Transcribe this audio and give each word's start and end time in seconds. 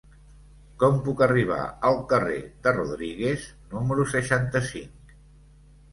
Com 0.83 0.95
puc 1.07 1.19
arribar 1.25 1.59
al 1.89 1.99
carrer 2.13 2.39
de 2.65 2.73
Rodríguez 2.79 3.45
número 3.75 4.11
seixanta-cinc? 4.15 5.17